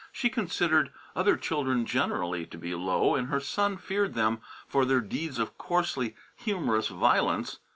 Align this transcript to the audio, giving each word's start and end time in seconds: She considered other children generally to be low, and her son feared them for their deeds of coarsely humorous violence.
She 0.11 0.31
considered 0.31 0.91
other 1.15 1.37
children 1.37 1.85
generally 1.85 2.47
to 2.47 2.57
be 2.57 2.73
low, 2.73 3.13
and 3.13 3.27
her 3.27 3.39
son 3.39 3.77
feared 3.77 4.15
them 4.15 4.41
for 4.67 4.83
their 4.83 4.99
deeds 4.99 5.37
of 5.37 5.59
coarsely 5.59 6.15
humorous 6.35 6.87
violence. 6.87 7.59